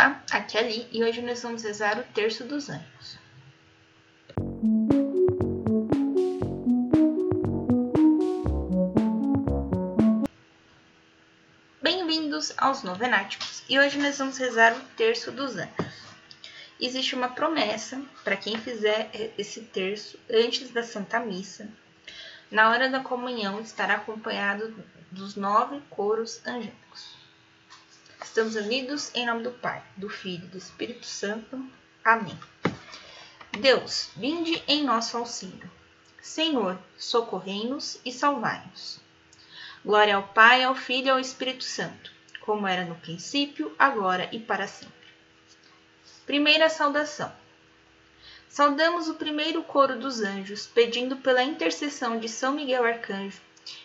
Olá, 0.00 0.18
aqui 0.30 0.56
é 0.56 0.60
Ali 0.60 0.88
e 0.92 1.04
hoje 1.04 1.20
nós 1.20 1.42
vamos 1.42 1.62
rezar 1.62 1.98
o 1.98 2.02
Terço 2.14 2.42
dos 2.44 2.70
Anjos. 2.70 3.18
Bem-vindos 11.82 12.54
aos 12.56 12.82
Novenáticos 12.82 13.62
e 13.68 13.78
hoje 13.78 13.98
nós 13.98 14.16
vamos 14.16 14.38
rezar 14.38 14.74
o 14.74 14.80
Terço 14.96 15.30
dos 15.30 15.58
Anjos. 15.58 15.94
Existe 16.80 17.14
uma 17.14 17.28
promessa 17.28 18.00
para 18.24 18.38
quem 18.38 18.56
fizer 18.56 19.10
esse 19.36 19.60
terço 19.60 20.18
antes 20.30 20.70
da 20.70 20.82
Santa 20.82 21.20
Missa. 21.20 21.68
Na 22.50 22.70
hora 22.70 22.88
da 22.88 23.00
comunhão 23.00 23.60
estará 23.60 23.96
acompanhado 23.96 24.74
dos 25.10 25.36
nove 25.36 25.78
coros 25.90 26.40
angélicos. 26.46 27.19
Estamos 28.22 28.54
unidos 28.54 29.10
em 29.14 29.26
nome 29.26 29.42
do 29.42 29.50
Pai, 29.50 29.82
do 29.96 30.08
Filho 30.08 30.44
e 30.44 30.48
do 30.48 30.58
Espírito 30.58 31.06
Santo. 31.06 31.66
Amém. 32.04 32.38
Deus, 33.58 34.10
vinde 34.14 34.62
em 34.68 34.84
nosso 34.84 35.16
auxílio. 35.16 35.68
Senhor, 36.20 36.78
socorrei-nos 36.96 37.98
e 38.04 38.12
salvai-nos. 38.12 39.00
Glória 39.84 40.16
ao 40.16 40.22
Pai, 40.22 40.62
ao 40.62 40.74
Filho 40.74 41.06
e 41.06 41.10
ao 41.10 41.18
Espírito 41.18 41.64
Santo, 41.64 42.12
como 42.42 42.68
era 42.68 42.84
no 42.84 42.94
princípio, 42.94 43.74
agora 43.78 44.28
e 44.30 44.38
para 44.38 44.68
sempre. 44.68 44.94
Primeira 46.26 46.68
saudação. 46.68 47.32
Saudamos 48.48 49.08
o 49.08 49.14
primeiro 49.14 49.62
coro 49.64 49.98
dos 49.98 50.20
anjos, 50.20 50.66
pedindo 50.66 51.16
pela 51.16 51.42
intercessão 51.42 52.20
de 52.20 52.28
São 52.28 52.52
Miguel 52.52 52.84
Arcanjo 52.84 53.40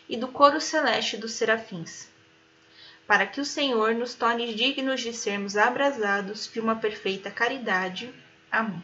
e 0.09 0.17
do 0.17 0.27
coro 0.27 0.59
celeste 0.59 1.17
dos 1.17 1.31
serafins 1.31 2.13
para 3.07 3.27
que 3.27 3.39
o 3.39 3.45
Senhor 3.45 3.93
nos 3.93 4.15
torne 4.15 4.53
dignos 4.53 5.01
de 5.01 5.13
sermos 5.13 5.55
abrasados 5.55 6.49
de 6.51 6.59
uma 6.59 6.75
perfeita 6.75 7.29
caridade. 7.29 8.13
Amém. 8.51 8.81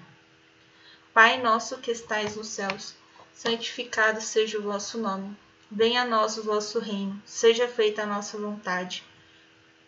Pai 1.13 1.41
nosso 1.41 1.79
que 1.79 1.91
estais 1.91 2.35
nos 2.35 2.47
céus, 2.47 2.95
santificado 3.33 4.21
seja 4.21 4.59
o 4.59 4.63
vosso 4.63 4.97
nome. 4.97 5.35
Venha 5.69 6.03
a 6.03 6.05
nós 6.05 6.37
o 6.37 6.43
vosso 6.43 6.79
reino, 6.79 7.21
seja 7.25 7.67
feita 7.67 8.03
a 8.03 8.05
nossa 8.05 8.37
vontade, 8.37 9.03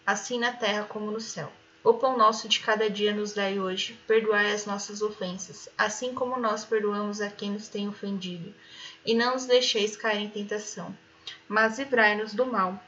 assim 0.06 0.40
na 0.40 0.52
terra 0.52 0.86
como 0.86 1.12
no 1.12 1.20
céu. 1.20 1.52
O 1.84 1.94
pão 1.94 2.18
nosso 2.18 2.48
de 2.48 2.62
cada 2.62 2.90
dia 2.90 3.14
nos 3.14 3.34
dai 3.34 3.60
hoje, 3.60 4.00
perdoai 4.08 4.54
as 4.54 4.66
nossas 4.66 5.02
ofensas, 5.02 5.68
assim 5.78 6.14
como 6.14 6.40
nós 6.40 6.64
perdoamos 6.64 7.20
a 7.20 7.30
quem 7.30 7.52
nos 7.52 7.68
tem 7.68 7.90
ofendido. 7.90 8.54
E 9.06 9.14
não 9.14 9.34
nos 9.34 9.46
deixeis 9.46 9.98
cair 9.98 10.24
em 10.24 10.30
tentação, 10.30 10.98
mas 11.46 11.78
livrai-nos 11.78 12.34
do 12.34 12.46
mal. 12.46 12.82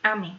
Amém. 0.00 0.38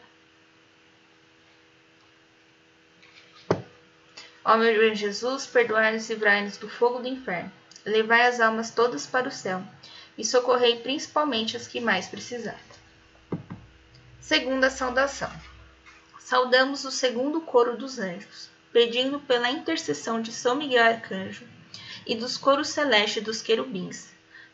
Ó 4.51 4.57
meu 4.57 4.77
bem 4.77 4.93
Jesus, 4.93 5.47
perdoai-nos 5.47 6.09
e 6.09 6.13
livrai-nos 6.13 6.57
do 6.57 6.67
fogo 6.67 6.99
do 6.99 7.07
inferno. 7.07 7.49
Levai 7.85 8.27
as 8.27 8.41
almas 8.41 8.69
todas 8.69 9.07
para 9.07 9.29
o 9.29 9.31
céu 9.31 9.63
e 10.17 10.25
socorrei 10.25 10.81
principalmente 10.81 11.55
as 11.55 11.67
que 11.67 11.79
mais 11.79 12.07
precisarem. 12.07 12.59
Segunda 14.19 14.69
saudação. 14.69 15.31
Saudamos 16.19 16.83
o 16.83 16.91
segundo 16.91 17.39
coro 17.39 17.77
dos 17.77 17.97
anjos, 17.97 18.49
pedindo 18.73 19.21
pela 19.21 19.49
intercessão 19.49 20.21
de 20.21 20.33
São 20.33 20.57
Miguel 20.57 20.83
Arcanjo 20.83 21.47
e 22.05 22.13
dos 22.13 22.35
coros 22.35 22.67
celestes 22.67 23.23
dos 23.23 23.41
querubins, 23.41 24.09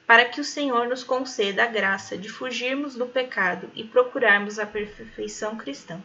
para 0.06 0.26
que 0.26 0.40
o 0.40 0.46
Senhor 0.46 0.88
nos 0.88 1.04
conceda 1.04 1.64
a 1.64 1.66
graça 1.68 2.16
de 2.16 2.30
fugirmos 2.30 2.94
do 2.94 3.08
pecado 3.08 3.68
e 3.74 3.84
procurarmos 3.84 4.60
a 4.60 4.66
perfeição 4.68 5.58
cristã. 5.58 6.00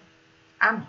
Amém. 0.59 0.88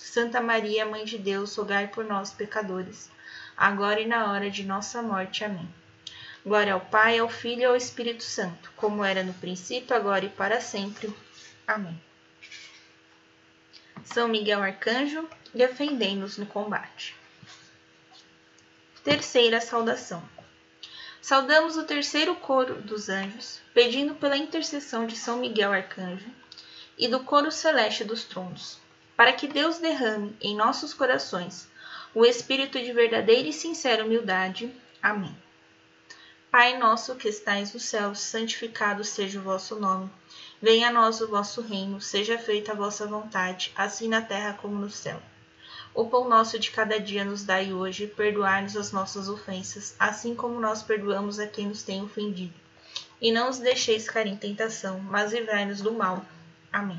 Santa 0.00 0.40
Maria, 0.40 0.86
Mãe 0.86 1.04
de 1.04 1.18
Deus, 1.18 1.54
rogai 1.54 1.86
por 1.86 2.04
nós, 2.04 2.32
pecadores, 2.32 3.08
agora 3.56 4.00
e 4.00 4.06
na 4.06 4.32
hora 4.32 4.50
de 4.50 4.64
nossa 4.64 5.00
morte. 5.02 5.44
Amém. 5.44 5.68
Glória 6.44 6.72
ao 6.72 6.80
Pai, 6.80 7.18
ao 7.18 7.28
Filho 7.28 7.60
e 7.60 7.64
ao 7.66 7.76
Espírito 7.76 8.24
Santo, 8.24 8.72
como 8.76 9.04
era 9.04 9.22
no 9.22 9.34
princípio, 9.34 9.94
agora 9.94 10.24
e 10.24 10.28
para 10.28 10.60
sempre. 10.60 11.14
Amém. 11.66 12.00
São 14.02 14.26
Miguel 14.26 14.62
Arcanjo, 14.62 15.28
defendei-nos 15.54 16.38
no 16.38 16.46
combate. 16.46 17.14
Terceira 19.04 19.60
saudação. 19.60 20.26
Saudamos 21.20 21.76
o 21.76 21.84
terceiro 21.84 22.34
coro 22.34 22.82
dos 22.82 23.08
anjos, 23.08 23.60
pedindo 23.74 24.14
pela 24.14 24.36
intercessão 24.36 25.06
de 25.06 25.14
São 25.14 25.38
Miguel 25.38 25.72
Arcanjo 25.72 26.30
e 26.98 27.06
do 27.06 27.20
coro 27.20 27.52
celeste 27.52 28.02
dos 28.02 28.24
tronos 28.24 28.79
para 29.20 29.34
que 29.34 29.46
Deus 29.46 29.76
derrame 29.76 30.34
em 30.40 30.56
nossos 30.56 30.94
corações 30.94 31.68
o 32.14 32.24
espírito 32.24 32.80
de 32.80 32.90
verdadeira 32.90 33.46
e 33.46 33.52
sincera 33.52 34.02
humildade. 34.02 34.74
Amém. 35.02 35.36
Pai 36.50 36.78
nosso 36.78 37.14
que 37.16 37.28
estais 37.28 37.74
no 37.74 37.78
céu, 37.78 38.14
santificado 38.14 39.04
seja 39.04 39.38
o 39.38 39.42
vosso 39.42 39.78
nome. 39.78 40.10
Venha 40.62 40.88
a 40.88 40.90
nós 40.90 41.20
o 41.20 41.28
vosso 41.28 41.60
reino, 41.60 42.00
seja 42.00 42.38
feita 42.38 42.72
a 42.72 42.74
vossa 42.74 43.06
vontade, 43.06 43.70
assim 43.76 44.08
na 44.08 44.22
terra 44.22 44.54
como 44.54 44.74
no 44.76 44.90
céu. 44.90 45.20
O 45.94 46.06
pão 46.06 46.26
nosso 46.26 46.58
de 46.58 46.70
cada 46.70 46.98
dia 46.98 47.22
nos 47.22 47.44
dai 47.44 47.74
hoje, 47.74 48.06
perdoai-nos 48.06 48.74
as 48.74 48.90
nossas 48.90 49.28
ofensas, 49.28 49.94
assim 49.98 50.34
como 50.34 50.58
nós 50.58 50.82
perdoamos 50.82 51.38
a 51.38 51.46
quem 51.46 51.66
nos 51.66 51.82
tem 51.82 52.02
ofendido. 52.02 52.54
E 53.20 53.30
não 53.30 53.50
os 53.50 53.58
deixeis 53.58 54.08
cair 54.08 54.28
em 54.28 54.36
tentação, 54.38 54.98
mas 54.98 55.30
livrai-nos 55.30 55.82
do 55.82 55.92
mal. 55.92 56.24
Amém. 56.72 56.98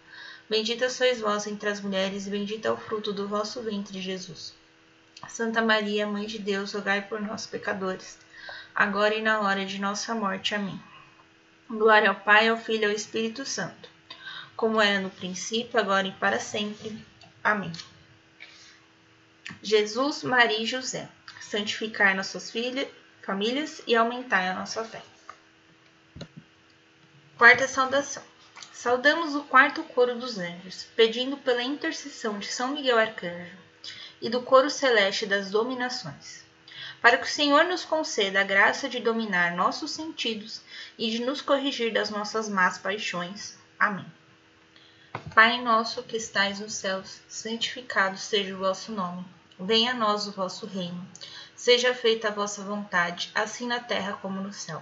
Bendita 0.51 0.89
sois 0.89 1.21
vós 1.21 1.47
entre 1.47 1.69
as 1.69 1.79
mulheres, 1.79 2.27
e 2.27 2.29
bendito 2.29 2.67
é 2.67 2.71
o 2.71 2.75
fruto 2.75 3.13
do 3.13 3.25
vosso 3.25 3.61
ventre, 3.61 4.01
Jesus. 4.01 4.53
Santa 5.29 5.61
Maria, 5.61 6.05
Mãe 6.05 6.27
de 6.27 6.39
Deus, 6.39 6.73
rogai 6.73 7.01
por 7.03 7.21
nós, 7.21 7.47
pecadores, 7.47 8.19
agora 8.75 9.15
e 9.15 9.21
na 9.21 9.39
hora 9.39 9.65
de 9.65 9.79
nossa 9.79 10.13
morte. 10.13 10.53
Amém. 10.53 10.77
Glória 11.69 12.09
ao 12.09 12.15
Pai, 12.15 12.49
ao 12.49 12.57
Filho 12.57 12.81
e 12.81 12.85
ao 12.87 12.91
Espírito 12.91 13.45
Santo, 13.45 13.89
como 14.57 14.81
era 14.81 14.99
no 14.99 15.09
princípio, 15.09 15.79
agora 15.79 16.05
e 16.05 16.11
para 16.11 16.37
sempre. 16.37 17.01
Amém. 17.41 17.71
Jesus, 19.63 20.21
Maria 20.21 20.61
e 20.61 20.65
José, 20.65 21.07
santificai 21.39 22.13
nossas 22.13 22.51
filhas, 22.51 22.89
famílias 23.21 23.81
e 23.87 23.95
aumentai 23.95 24.49
a 24.49 24.55
nossa 24.55 24.83
fé. 24.83 25.01
Quarta 27.37 27.69
saudação. 27.69 28.30
Saudamos 28.81 29.35
o 29.35 29.43
quarto 29.43 29.83
coro 29.83 30.15
dos 30.15 30.39
anjos, 30.39 30.87
pedindo 30.95 31.37
pela 31.37 31.61
intercessão 31.61 32.39
de 32.39 32.47
São 32.47 32.69
Miguel 32.69 32.97
Arcanjo 32.97 33.55
e 34.19 34.27
do 34.27 34.41
coro 34.41 34.71
celeste 34.71 35.27
das 35.27 35.51
dominações 35.51 36.41
para 36.99 37.15
que 37.17 37.25
o 37.25 37.29
Senhor 37.29 37.65
nos 37.65 37.85
conceda 37.85 38.41
a 38.41 38.43
graça 38.43 38.89
de 38.89 38.99
dominar 38.99 39.55
nossos 39.55 39.91
sentidos 39.91 40.61
e 40.97 41.11
de 41.11 41.23
nos 41.23 41.43
corrigir 41.43 41.93
das 41.93 42.09
nossas 42.09 42.49
más 42.49 42.79
paixões. 42.79 43.55
Amém. 43.77 44.05
Pai 45.35 45.61
nosso 45.61 46.01
que 46.01 46.17
estais 46.17 46.59
nos 46.59 46.73
céus, 46.73 47.21
santificado 47.27 48.17
seja 48.17 48.55
o 48.55 48.59
vosso 48.59 48.91
nome. 48.91 49.23
Venha 49.59 49.91
a 49.91 49.95
nós 49.95 50.25
o 50.25 50.31
vosso 50.31 50.65
reino. 50.65 51.07
Seja 51.55 51.93
feita 51.93 52.29
a 52.29 52.31
vossa 52.31 52.63
vontade, 52.63 53.31
assim 53.35 53.67
na 53.67 53.79
terra 53.79 54.13
como 54.21 54.41
no 54.41 54.51
céu. 54.51 54.81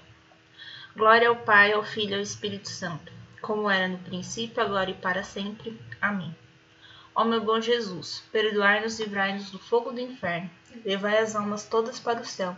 Glória 0.93 1.29
ao 1.29 1.37
Pai, 1.37 1.71
ao 1.71 1.85
Filho 1.85 2.11
e 2.11 2.15
ao 2.15 2.21
Espírito 2.21 2.67
Santo, 2.67 3.13
como 3.41 3.69
era 3.69 3.87
no 3.87 3.97
princípio, 3.99 4.61
agora 4.61 4.91
e 4.91 4.93
para 4.93 5.23
sempre. 5.23 5.79
Amém. 6.01 6.35
Ó 7.15 7.23
meu 7.23 7.39
bom 7.39 7.61
Jesus, 7.61 8.21
perdoai-nos 8.29 8.99
e 8.99 9.03
livrai-nos 9.03 9.51
do 9.51 9.57
fogo 9.57 9.93
do 9.93 10.01
inferno, 10.01 10.49
levai 10.83 11.19
as 11.19 11.33
almas 11.33 11.65
todas 11.65 11.97
para 11.97 12.19
o 12.19 12.25
céu 12.25 12.57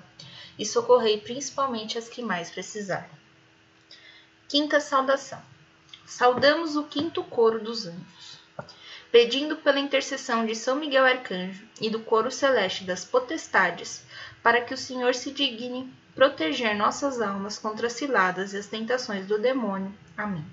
e 0.58 0.66
socorrei 0.66 1.20
principalmente 1.20 1.96
as 1.96 2.10
que 2.10 2.24
mais 2.24 2.50
precisarem. 2.50 3.10
Quinta 4.48 4.80
saudação. 4.80 5.42
Saudamos 6.04 6.76
o 6.76 6.86
quinto 6.86 7.24
coro 7.24 7.64
dos 7.64 7.86
anjos, 7.86 8.40
pedindo 9.12 9.58
pela 9.58 9.80
intercessão 9.80 10.44
de 10.44 10.56
São 10.56 10.76
Miguel 10.76 11.06
Arcanjo 11.06 11.68
e 11.80 11.88
do 11.88 12.00
coro 12.00 12.32
celeste 12.32 12.84
das 12.84 13.06
potestades, 13.06 14.04
para 14.42 14.60
que 14.60 14.74
o 14.74 14.78
Senhor 14.78 15.14
se 15.14 15.32
digne 15.32 15.94
proteger 16.16 16.76
nossas 16.76 17.20
almas 17.20 17.58
contra 17.58 17.88
as 17.88 17.94
ciladas 17.94 18.54
e 18.54 18.58
as 18.58 18.68
tentações 18.68 19.28
do 19.28 19.40
demônio. 19.40 19.94
Amém. 20.18 20.46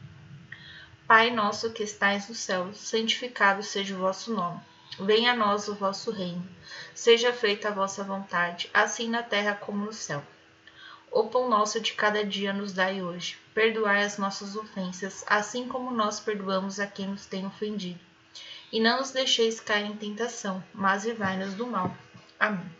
Pai 1.07 1.31
nosso 1.31 1.73
que 1.73 1.83
estais 1.83 2.29
no 2.29 2.35
céu, 2.35 2.73
santificado 2.73 3.62
seja 3.62 3.95
o 3.95 3.99
vosso 3.99 4.33
nome. 4.33 4.61
Venha 4.99 5.33
a 5.33 5.37
nós 5.37 5.69
o 5.69 5.75
vosso 5.75 6.11
reino. 6.11 6.47
Seja 6.95 7.33
feita 7.33 7.69
a 7.69 7.73
vossa 7.73 8.05
vontade, 8.05 8.71
assim 8.73 9.09
na 9.09 9.23
terra 9.23 9.55
como 9.55 9.85
no 9.85 9.93
céu. 9.93 10.23
O 11.11 11.25
pão 11.25 11.49
nosso 11.49 11.81
de 11.81 11.95
cada 11.95 12.25
dia 12.25 12.53
nos 12.53 12.73
dai 12.73 13.03
hoje. 13.03 13.37
Perdoai 13.53 14.05
as 14.05 14.19
nossas 14.19 14.55
ofensas, 14.55 15.25
assim 15.27 15.67
como 15.67 15.91
nós 15.91 16.21
perdoamos 16.21 16.79
a 16.79 16.87
quem 16.87 17.09
nos 17.09 17.27
tem 17.27 17.45
ofendido. 17.45 17.99
E 18.73 18.81
não 18.81 18.99
nos 19.01 19.11
deixeis 19.11 19.59
cair 19.59 19.87
em 19.87 19.97
tentação, 19.97 20.62
mas 20.73 21.05
livrai-nos 21.05 21.55
do 21.55 21.67
mal. 21.67 21.93
Amém. 22.39 22.80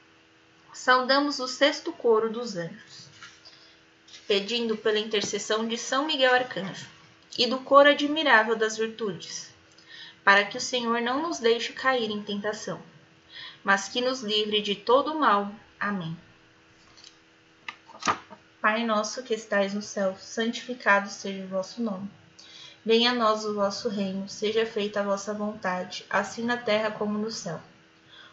Saudamos 0.73 1.39
o 1.39 1.47
sexto 1.47 1.91
coro 1.91 2.29
dos 2.29 2.55
anjos, 2.55 3.09
pedindo 4.25 4.77
pela 4.77 4.99
intercessão 4.99 5.67
de 5.67 5.77
São 5.77 6.05
Miguel 6.05 6.33
Arcanjo 6.33 6.87
e 7.37 7.45
do 7.45 7.59
coro 7.59 7.89
admirável 7.89 8.55
das 8.55 8.77
virtudes, 8.77 9.53
para 10.23 10.45
que 10.45 10.57
o 10.57 10.61
Senhor 10.61 11.01
não 11.01 11.21
nos 11.21 11.39
deixe 11.39 11.73
cair 11.73 12.09
em 12.09 12.23
tentação, 12.23 12.81
mas 13.63 13.89
que 13.89 13.99
nos 13.99 14.21
livre 14.21 14.61
de 14.61 14.73
todo 14.75 15.19
mal. 15.19 15.53
Amém. 15.77 16.17
Pai 18.61 18.85
nosso 18.85 19.23
que 19.23 19.33
estais 19.33 19.73
no 19.73 19.81
céu, 19.81 20.15
santificado 20.17 21.09
seja 21.09 21.43
o 21.43 21.47
vosso 21.49 21.81
nome. 21.81 22.09
Venha 22.85 23.11
a 23.11 23.15
nós 23.15 23.43
o 23.43 23.53
vosso 23.53 23.89
reino, 23.89 24.29
seja 24.29 24.65
feita 24.65 25.01
a 25.01 25.03
vossa 25.03 25.33
vontade, 25.33 26.05
assim 26.09 26.43
na 26.43 26.55
terra 26.55 26.91
como 26.91 27.17
no 27.17 27.29
céu. 27.29 27.61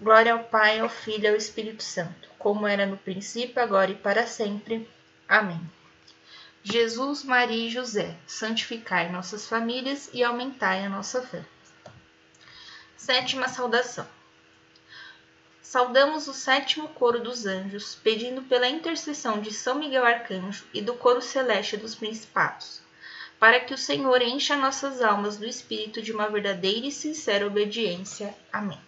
Glória 0.00 0.32
ao 0.32 0.44
Pai, 0.44 0.78
ao 0.78 0.88
Filho 0.88 1.24
e 1.24 1.28
ao 1.28 1.34
Espírito 1.34 1.82
Santo, 1.82 2.28
como 2.38 2.66
era 2.66 2.86
no 2.86 2.96
princípio, 2.96 3.60
agora 3.60 3.90
e 3.90 3.96
para 3.96 4.26
sempre. 4.26 4.88
Amém. 5.28 5.60
Jesus, 6.62 7.24
Maria 7.24 7.66
e 7.66 7.70
José, 7.70 8.16
santificai 8.26 9.10
nossas 9.10 9.48
famílias 9.48 10.08
e 10.12 10.22
aumentai 10.22 10.84
a 10.84 10.88
nossa 10.88 11.22
fé. 11.22 11.44
Sétima 12.96 13.48
saudação. 13.48 14.06
Saudamos 15.60 16.28
o 16.28 16.32
sétimo 16.32 16.88
coro 16.90 17.20
dos 17.20 17.44
anjos, 17.44 17.96
pedindo 17.96 18.42
pela 18.42 18.68
intercessão 18.68 19.40
de 19.40 19.52
São 19.52 19.74
Miguel 19.74 20.04
Arcanjo 20.04 20.64
e 20.72 20.80
do 20.80 20.94
coro 20.94 21.20
celeste 21.20 21.76
dos 21.76 21.94
principados 21.94 22.86
para 23.38 23.60
que 23.60 23.72
o 23.72 23.78
Senhor 23.78 24.20
encha 24.20 24.56
nossas 24.56 25.00
almas 25.00 25.36
do 25.36 25.46
espírito 25.46 26.02
de 26.02 26.10
uma 26.12 26.28
verdadeira 26.28 26.86
e 26.86 26.92
sincera 26.92 27.46
obediência. 27.46 28.34
Amém. 28.52 28.87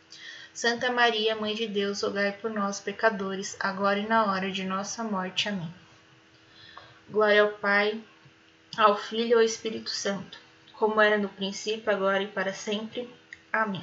Santa 0.53 0.91
Maria, 0.91 1.33
Mãe 1.35 1.55
de 1.55 1.65
Deus, 1.65 2.01
rogai 2.01 2.33
por 2.33 2.51
nós, 2.51 2.79
pecadores, 2.79 3.55
agora 3.57 3.99
e 3.99 4.07
na 4.07 4.25
hora 4.25 4.51
de 4.51 4.65
nossa 4.65 5.01
morte. 5.01 5.47
Amém. 5.47 5.73
Glória 7.09 7.43
ao 7.43 7.53
Pai, 7.53 8.03
ao 8.77 8.97
Filho 8.97 9.29
e 9.29 9.33
ao 9.33 9.41
Espírito 9.41 9.89
Santo, 9.89 10.37
como 10.73 10.99
era 10.99 11.17
no 11.17 11.29
princípio, 11.29 11.89
agora 11.89 12.21
e 12.23 12.27
para 12.27 12.53
sempre. 12.53 13.09
Amém. 13.51 13.81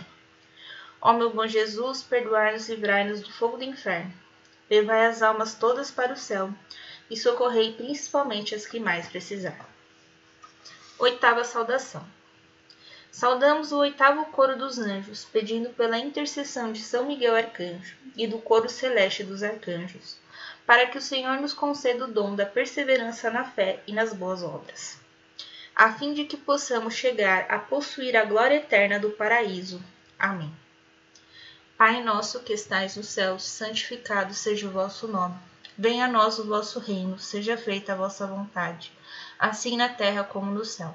Ó 1.00 1.14
meu 1.14 1.30
bom 1.30 1.46
Jesus, 1.46 2.02
perdoai-nos 2.02 2.68
e 2.68 2.74
livrai-nos 2.74 3.22
do 3.22 3.32
fogo 3.32 3.56
do 3.56 3.64
inferno. 3.64 4.12
Levai 4.68 5.06
as 5.06 5.22
almas 5.22 5.54
todas 5.54 5.90
para 5.90 6.12
o 6.12 6.16
céu 6.16 6.52
e 7.10 7.16
socorrei 7.16 7.72
principalmente 7.72 8.54
as 8.54 8.66
que 8.66 8.78
mais 8.78 9.08
precisaram. 9.08 9.64
Oitava 10.98 11.44
saudação. 11.44 12.04
Saudamos 13.10 13.72
o 13.72 13.78
oitavo 13.78 14.26
coro 14.26 14.56
dos 14.56 14.78
anjos, 14.78 15.24
pedindo 15.24 15.70
pela 15.70 15.98
intercessão 15.98 16.72
de 16.72 16.80
São 16.80 17.06
Miguel 17.06 17.34
Arcanjo 17.34 17.96
e 18.16 18.26
do 18.26 18.38
coro 18.38 18.68
celeste 18.68 19.24
dos 19.24 19.42
arcanjos, 19.42 20.18
para 20.66 20.86
que 20.86 20.98
o 20.98 21.02
Senhor 21.02 21.40
nos 21.40 21.52
conceda 21.52 22.04
o 22.04 22.12
dom 22.12 22.36
da 22.36 22.44
perseverança 22.44 23.30
na 23.30 23.44
fé 23.44 23.82
e 23.86 23.92
nas 23.92 24.12
boas 24.12 24.42
obras, 24.42 25.00
a 25.74 25.92
fim 25.92 26.12
de 26.12 26.24
que 26.24 26.36
possamos 26.36 26.94
chegar 26.94 27.46
a 27.48 27.58
possuir 27.58 28.16
a 28.16 28.24
glória 28.24 28.56
eterna 28.56 28.98
do 28.98 29.10
paraíso. 29.10 29.82
Amém. 30.18 30.54
Pai 31.78 32.02
nosso 32.02 32.40
que 32.40 32.52
estais 32.52 32.96
nos 32.96 33.06
céus, 33.06 33.44
santificado 33.44 34.34
seja 34.34 34.66
o 34.66 34.72
vosso 34.72 35.08
nome. 35.08 35.36
Venha 35.76 36.06
a 36.06 36.08
nós 36.08 36.38
o 36.38 36.44
vosso 36.44 36.80
reino, 36.80 37.18
seja 37.18 37.56
feita 37.56 37.92
a 37.92 37.96
vossa 37.96 38.26
vontade, 38.26 38.92
assim 39.38 39.76
na 39.76 39.88
terra 39.88 40.24
como 40.24 40.50
no 40.50 40.64
céu. 40.64 40.94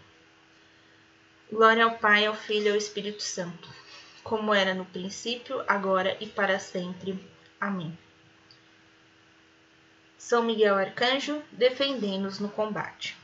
Glória 1.51 1.83
ao 1.83 1.97
Pai, 1.97 2.25
ao 2.25 2.33
Filho 2.33 2.67
e 2.67 2.69
ao 2.69 2.77
Espírito 2.77 3.21
Santo, 3.21 3.67
como 4.23 4.53
era 4.53 4.73
no 4.73 4.85
princípio, 4.85 5.61
agora 5.67 6.15
e 6.21 6.25
para 6.25 6.57
sempre. 6.57 7.19
Amém. 7.59 7.97
São 10.17 10.43
Miguel 10.43 10.77
Arcanjo, 10.77 11.43
defendei-nos 11.51 12.39
no 12.39 12.47
combate. 12.47 13.17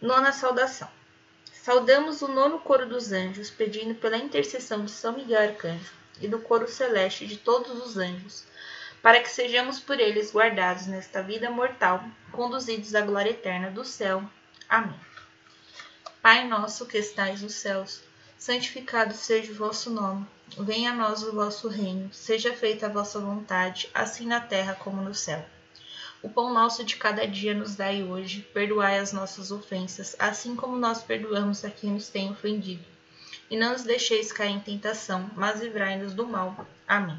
Nona 0.00 0.30
saudação. 0.30 0.88
Saudamos 1.52 2.22
o 2.22 2.28
nono 2.28 2.60
coro 2.60 2.86
dos 2.86 3.10
anjos, 3.10 3.50
pedindo 3.50 3.96
pela 3.96 4.16
intercessão 4.16 4.84
de 4.84 4.92
São 4.92 5.14
Miguel 5.14 5.48
Arcanjo 5.48 5.92
e 6.20 6.28
do 6.28 6.38
coro 6.38 6.68
celeste 6.68 7.26
de 7.26 7.38
todos 7.38 7.84
os 7.84 7.96
anjos, 7.96 8.44
para 9.02 9.20
que 9.20 9.30
sejamos 9.30 9.80
por 9.80 9.98
eles 10.00 10.32
guardados 10.32 10.86
nesta 10.86 11.22
vida 11.22 11.50
mortal, 11.50 12.02
conduzidos 12.32 12.94
à 12.94 13.00
glória 13.00 13.30
eterna 13.30 13.70
do 13.70 13.84
céu. 13.84 14.22
Amém. 14.68 14.98
Pai 16.20 16.46
nosso 16.46 16.86
que 16.86 16.98
estais 16.98 17.42
nos 17.42 17.54
céus, 17.54 18.02
santificado 18.36 19.14
seja 19.14 19.52
o 19.52 19.54
vosso 19.54 19.90
nome. 19.90 20.26
Venha 20.58 20.92
a 20.92 20.94
nós 20.94 21.22
o 21.22 21.32
vosso 21.32 21.68
reino, 21.68 22.12
seja 22.12 22.54
feita 22.54 22.86
a 22.86 22.90
vossa 22.90 23.20
vontade, 23.20 23.90
assim 23.94 24.26
na 24.26 24.40
terra 24.40 24.74
como 24.74 25.02
no 25.02 25.14
céu. 25.14 25.44
O 26.22 26.28
pão 26.28 26.52
nosso 26.52 26.84
de 26.84 26.96
cada 26.96 27.26
dia 27.26 27.54
nos 27.54 27.76
dai 27.76 28.02
hoje, 28.02 28.42
perdoai 28.52 28.98
as 28.98 29.12
nossas 29.12 29.52
ofensas, 29.52 30.16
assim 30.18 30.56
como 30.56 30.76
nós 30.76 31.02
perdoamos 31.02 31.64
a 31.64 31.70
quem 31.70 31.92
nos 31.92 32.08
tem 32.08 32.30
ofendido 32.30 32.84
e 33.50 33.56
não 33.56 33.72
nos 33.72 33.82
deixeis 33.82 34.32
cair 34.32 34.50
em 34.50 34.60
tentação, 34.60 35.30
mas 35.34 35.60
livrai-nos 35.60 36.14
do 36.14 36.26
mal. 36.26 36.66
Amém. 36.86 37.18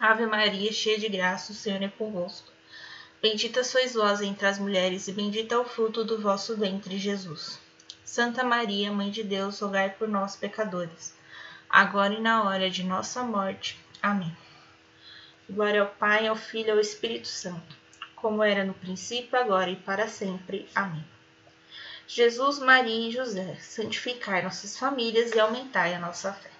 Ave 0.00 0.24
Maria, 0.24 0.72
cheia 0.72 0.98
de 0.98 1.10
graça, 1.10 1.52
o 1.52 1.54
Senhor 1.54 1.82
é 1.82 1.88
convosco. 1.88 2.50
Bendita 3.20 3.62
sois 3.62 3.92
vós 3.92 4.22
entre 4.22 4.46
as 4.46 4.58
mulheres, 4.58 5.06
e 5.06 5.12
bendito 5.12 5.52
é 5.52 5.58
o 5.58 5.64
fruto 5.66 6.02
do 6.02 6.18
vosso 6.18 6.56
ventre, 6.56 6.96
Jesus. 6.96 7.60
Santa 8.02 8.42
Maria, 8.42 8.90
Mãe 8.90 9.10
de 9.10 9.22
Deus, 9.22 9.60
rogai 9.60 9.90
por 9.90 10.08
nós, 10.08 10.34
pecadores, 10.34 11.14
agora 11.68 12.14
e 12.14 12.20
na 12.20 12.44
hora 12.44 12.70
de 12.70 12.82
nossa 12.82 13.22
morte. 13.22 13.78
Amém. 14.02 14.34
Glória 15.50 15.82
ao 15.82 15.88
Pai, 15.88 16.26
ao 16.26 16.34
Filho 16.34 16.68
e 16.68 16.70
ao 16.70 16.80
Espírito 16.80 17.28
Santo, 17.28 17.76
como 18.16 18.42
era 18.42 18.64
no 18.64 18.72
princípio, 18.72 19.38
agora 19.38 19.68
e 19.68 19.76
para 19.76 20.08
sempre. 20.08 20.66
Amém. 20.74 21.04
Jesus, 22.08 22.58
Maria 22.58 23.10
e 23.10 23.12
José, 23.12 23.54
santificai 23.56 24.40
nossas 24.40 24.78
famílias 24.78 25.32
e 25.32 25.38
aumentai 25.38 25.92
a 25.92 25.98
nossa 25.98 26.32
fé. 26.32 26.59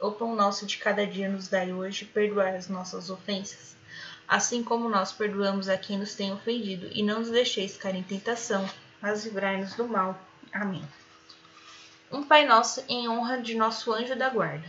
O 0.00 0.12
pão 0.12 0.34
nosso 0.34 0.66
de 0.66 0.78
cada 0.78 1.06
dia 1.06 1.28
nos 1.28 1.48
dai 1.48 1.72
hoje, 1.72 2.04
perdoai 2.04 2.56
as 2.56 2.68
nossas 2.68 3.10
ofensas, 3.10 3.76
assim 4.26 4.62
como 4.62 4.88
nós 4.88 5.12
perdoamos 5.12 5.68
a 5.68 5.76
quem 5.76 5.98
nos 5.98 6.14
tem 6.14 6.32
ofendido, 6.32 6.88
e 6.92 7.02
não 7.02 7.20
nos 7.20 7.30
deixeis 7.30 7.76
cair 7.76 7.96
em 7.96 8.02
tentação, 8.02 8.68
mas 9.00 9.24
livrai-nos 9.24 9.74
do 9.74 9.86
mal. 9.86 10.18
Amém 10.52 10.82
um 12.12 12.24
Pai 12.24 12.44
Nosso 12.44 12.82
em 12.88 13.08
honra 13.08 13.40
de 13.40 13.54
nosso 13.54 13.92
anjo 13.92 14.16
da 14.16 14.28
guarda. 14.28 14.66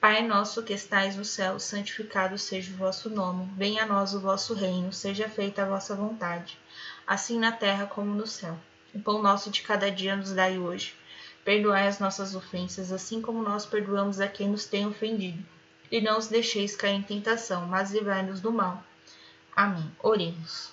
Pai 0.00 0.22
nosso 0.22 0.62
que 0.62 0.72
estais 0.72 1.16
no 1.16 1.24
céu, 1.24 1.58
santificado 1.58 2.38
seja 2.38 2.72
o 2.72 2.76
vosso 2.76 3.10
nome, 3.10 3.50
venha 3.56 3.82
a 3.82 3.86
nós 3.86 4.14
o 4.14 4.20
vosso 4.20 4.54
reino, 4.54 4.92
seja 4.92 5.28
feita 5.28 5.62
a 5.62 5.66
vossa 5.66 5.94
vontade, 5.94 6.56
assim 7.04 7.38
na 7.38 7.50
terra 7.50 7.86
como 7.86 8.14
no 8.14 8.28
céu. 8.28 8.56
O 8.94 9.00
pão 9.00 9.20
nosso 9.20 9.50
de 9.50 9.62
cada 9.62 9.90
dia 9.90 10.16
nos 10.16 10.32
dai 10.32 10.56
hoje. 10.56 10.94
Perdoai 11.50 11.88
as 11.88 11.98
nossas 11.98 12.36
ofensas, 12.36 12.92
assim 12.92 13.20
como 13.20 13.42
nós 13.42 13.66
perdoamos 13.66 14.20
a 14.20 14.28
quem 14.28 14.48
nos 14.48 14.66
tem 14.66 14.86
ofendido. 14.86 15.44
E 15.90 16.00
não 16.00 16.16
os 16.16 16.28
deixeis 16.28 16.76
cair 16.76 16.94
em 16.94 17.02
tentação, 17.02 17.66
mas 17.66 17.90
livrai-nos 17.90 18.40
do 18.40 18.52
mal. 18.52 18.80
Amém. 19.56 19.90
Oremos. 20.00 20.70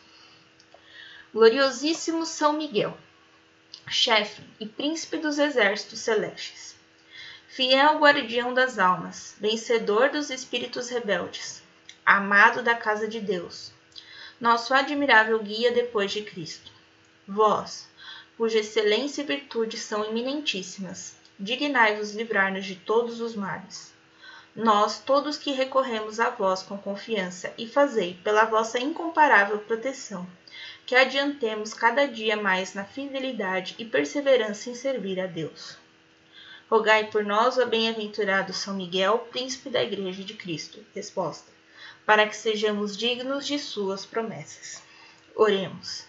Gloriosíssimo 1.33 2.27
São 2.27 2.53
Miguel 2.53 2.95
chefe 3.89 4.43
e 4.59 4.67
príncipe 4.67 5.17
dos 5.17 5.39
exércitos 5.39 5.97
celestes, 5.97 6.75
fiel 7.47 7.97
guardião 7.97 8.53
das 8.53 8.77
almas, 8.77 9.35
vencedor 9.39 10.11
dos 10.11 10.29
espíritos 10.29 10.89
rebeldes, 10.89 11.63
amado 12.05 12.61
da 12.61 12.75
casa 12.75 13.07
de 13.07 13.19
Deus, 13.19 13.71
nosso 14.39 14.75
admirável 14.75 15.41
guia 15.41 15.71
depois 15.71 16.11
de 16.11 16.21
Cristo. 16.21 16.71
Vós, 17.27 17.89
cuja 18.37 18.59
excelência 18.59 19.23
e 19.23 19.25
virtude 19.25 19.77
são 19.77 20.05
eminentíssimas, 20.05 21.15
dignai-vos 21.39 22.13
livrar-nos 22.13 22.65
de 22.65 22.75
todos 22.75 23.19
os 23.19 23.35
males. 23.35 23.91
Nós, 24.55 24.99
todos 24.99 25.37
que 25.37 25.51
recorremos 25.51 26.19
a 26.19 26.29
vós 26.29 26.63
com 26.63 26.77
confiança, 26.77 27.53
e 27.57 27.67
fazei, 27.67 28.19
pela 28.23 28.45
vossa 28.45 28.79
incomparável 28.79 29.59
proteção, 29.59 30.27
que 30.85 30.95
adiantemos 30.95 31.73
cada 31.73 32.07
dia 32.07 32.37
mais 32.37 32.73
na 32.73 32.85
fidelidade 32.85 33.75
e 33.77 33.85
perseverança 33.85 34.69
em 34.69 34.75
servir 34.75 35.19
a 35.19 35.27
Deus. 35.27 35.77
Rogai 36.69 37.09
por 37.11 37.23
nós, 37.23 37.57
ó 37.57 37.65
bem-aventurado 37.65 38.53
São 38.53 38.73
Miguel, 38.73 39.19
príncipe 39.31 39.69
da 39.69 39.83
Igreja 39.83 40.23
de 40.23 40.33
Cristo. 40.33 40.83
Resposta: 40.93 41.51
Para 42.05 42.27
que 42.27 42.35
sejamos 42.35 42.97
dignos 42.97 43.45
de 43.45 43.59
suas 43.59 44.05
promessas. 44.05 44.81
Oremos. 45.35 46.06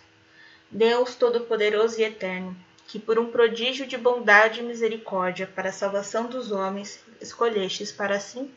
Deus 0.71 1.15
Todo-Poderoso 1.15 1.99
e 1.99 2.05
Eterno, 2.05 2.55
que 2.87 2.99
por 2.99 3.19
um 3.19 3.31
prodígio 3.31 3.87
de 3.87 3.97
bondade 3.97 4.61
e 4.61 4.63
misericórdia 4.63 5.47
para 5.47 5.71
a 5.71 5.73
salvação 5.73 6.27
dos 6.27 6.53
homens 6.53 7.03
escolhestes 7.23 7.91
para 7.91 8.21
si, 8.21 8.51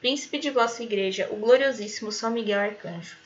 príncipe 0.00 0.40
de 0.40 0.50
vossa 0.50 0.82
Igreja, 0.82 1.28
o 1.30 1.36
gloriosíssimo 1.36 2.10
São 2.10 2.32
Miguel 2.32 2.58
Arcanjo. 2.58 3.16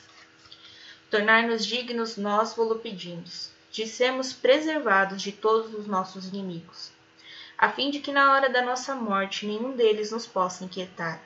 Tornar-nos 1.09 1.65
dignos 1.65 2.15
nós 2.15 2.53
vos 2.53 2.79
pedimos, 2.81 3.49
de 3.71 3.87
sermos 3.87 4.31
preservados 4.31 5.19
de 5.19 5.31
todos 5.31 5.73
os 5.73 5.87
nossos 5.87 6.27
inimigos, 6.27 6.91
a 7.57 7.71
fim 7.71 7.89
de 7.89 7.99
que 7.99 8.11
na 8.11 8.31
hora 8.33 8.47
da 8.47 8.61
nossa 8.61 8.93
morte 8.93 9.47
nenhum 9.47 9.75
deles 9.75 10.11
nos 10.11 10.27
possa 10.27 10.63
inquietar, 10.63 11.19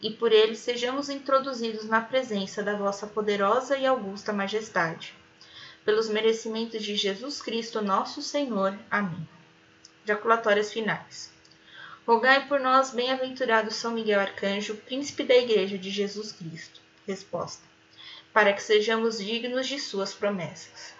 e 0.00 0.10
por 0.10 0.32
eles 0.32 0.60
sejamos 0.60 1.10
introduzidos 1.10 1.84
na 1.84 2.00
presença 2.00 2.62
da 2.62 2.74
vossa 2.74 3.06
poderosa 3.06 3.76
e 3.76 3.86
augusta 3.86 4.32
majestade. 4.32 5.19
Pelos 5.84 6.08
merecimentos 6.08 6.82
de 6.82 6.94
Jesus 6.96 7.40
Cristo, 7.40 7.80
nosso 7.80 8.22
Senhor. 8.22 8.78
Amém. 8.90 9.28
Jaculatórias 10.04 10.72
finais. 10.72 11.32
Rogai 12.06 12.46
por 12.48 12.60
nós, 12.60 12.90
bem-aventurado 12.90 13.70
São 13.70 13.92
Miguel 13.92 14.20
Arcanjo, 14.20 14.76
príncipe 14.76 15.24
da 15.24 15.36
Igreja 15.36 15.78
de 15.78 15.90
Jesus 15.90 16.32
Cristo. 16.32 16.80
Resposta 17.06 17.70
para 18.32 18.52
que 18.52 18.62
sejamos 18.62 19.18
dignos 19.18 19.66
de 19.66 19.78
suas 19.78 20.14
promessas. 20.14 20.94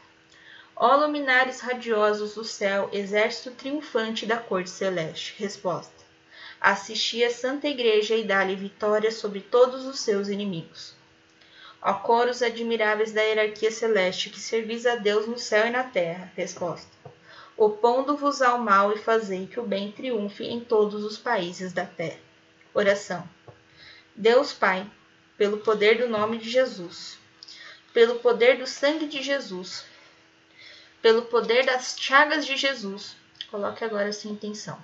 Ó 0.74 0.96
luminares 0.96 1.60
radiosos 1.60 2.34
do 2.34 2.44
céu, 2.44 2.88
exército 2.92 3.50
triunfante 3.52 4.26
da 4.26 4.36
corte 4.36 4.70
celeste. 4.70 5.34
Resposta. 5.38 6.00
Assisti 6.60 7.22
a 7.22 7.30
Santa 7.30 7.68
Igreja 7.68 8.16
e 8.16 8.24
dá-lhe 8.24 8.56
vitória 8.56 9.10
sobre 9.10 9.40
todos 9.40 9.86
os 9.86 10.00
seus 10.00 10.28
inimigos. 10.28 10.94
Ó 11.82 11.94
coros 11.94 12.42
admiráveis 12.42 13.12
da 13.12 13.22
hierarquia 13.22 13.70
celeste, 13.70 14.28
que 14.28 14.38
servis 14.38 14.84
a 14.84 14.96
Deus 14.96 15.26
no 15.26 15.38
céu 15.38 15.66
e 15.66 15.70
na 15.70 15.82
terra. 15.82 16.30
Resposta. 16.36 16.90
Opondo-vos 17.56 18.42
ao 18.42 18.58
mal 18.58 18.92
e 18.92 18.98
fazei 18.98 19.46
que 19.46 19.58
o 19.58 19.66
bem 19.66 19.90
triunfe 19.92 20.44
em 20.44 20.60
todos 20.60 21.04
os 21.04 21.16
países 21.16 21.72
da 21.72 21.86
terra. 21.86 22.18
Oração. 22.74 23.26
Deus 24.14 24.52
Pai, 24.52 24.90
pelo 25.36 25.58
poder 25.58 25.98
do 25.98 26.08
nome 26.08 26.38
de 26.38 26.50
Jesus, 26.50 27.18
pelo 27.92 28.16
poder 28.16 28.58
do 28.58 28.66
sangue 28.66 29.06
de 29.06 29.22
Jesus, 29.22 29.84
pelo 31.00 31.22
poder 31.22 31.64
das 31.64 31.96
chagas 31.98 32.44
de 32.44 32.56
Jesus. 32.56 33.16
Coloque 33.50 33.84
agora 33.84 34.12
sua 34.12 34.30
intenção. 34.30 34.78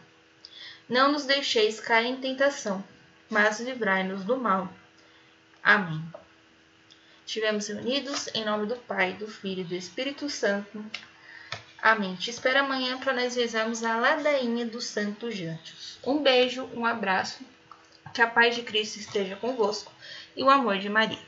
Não 0.88 1.12
nos 1.12 1.24
deixeis 1.24 1.78
cair 1.78 2.06
em 2.06 2.16
tentação, 2.16 2.82
mas 3.28 3.60
livrai-nos 3.60 4.24
do 4.24 4.36
mal. 4.36 4.68
Amém. 5.62 6.02
Estivemos 7.26 7.66
reunidos 7.66 8.28
em 8.34 8.44
nome 8.44 8.66
do 8.66 8.76
Pai, 8.76 9.14
do 9.14 9.26
Filho 9.26 9.62
e 9.62 9.64
do 9.64 9.74
Espírito 9.74 10.30
Santo. 10.30 10.84
Amém. 11.82 12.14
Te 12.14 12.30
espero 12.30 12.60
amanhã 12.60 13.00
para 13.00 13.12
nós 13.12 13.34
rezarmos 13.34 13.82
a 13.82 13.96
ladainha 13.96 14.64
dos 14.64 14.84
santos 14.84 15.36
jantos. 15.36 15.98
Um 16.06 16.22
beijo, 16.22 16.70
um 16.72 16.86
abraço. 16.86 17.44
Que 18.14 18.22
a 18.22 18.28
paz 18.28 18.54
de 18.54 18.62
Cristo 18.62 19.00
esteja 19.00 19.34
convosco 19.34 19.92
e 20.36 20.44
o 20.44 20.48
amor 20.48 20.78
de 20.78 20.88
Maria. 20.88 21.18